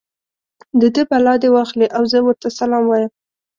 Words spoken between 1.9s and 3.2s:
او زه ورته سلام وایم.